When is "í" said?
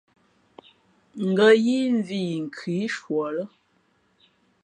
2.83-2.85